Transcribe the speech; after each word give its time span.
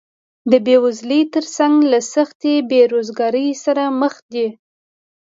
د 0.51 0.53
بېوزلۍ 0.65 1.21
تر 1.33 1.45
څنګ 1.57 1.75
له 1.91 1.99
سختې 2.13 2.53
بېروزګارۍ 2.69 3.47
سره 3.63 3.83
مخ 4.01 4.13
دي 4.33 4.47